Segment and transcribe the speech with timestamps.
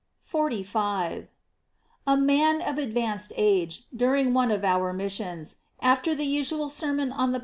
[0.23, 1.27] J 45.—
[2.07, 7.33] A man of advanced age, during one of our missions, after the usual sermon on
[7.33, 7.39] the pow * P.